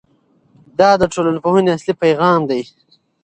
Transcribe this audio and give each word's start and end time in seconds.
دا 0.79 0.89
د 1.01 1.03
ټولنپوهنې 1.13 1.69
اصلي 1.75 1.93
پیغام 2.03 2.39
دی. 2.49 2.61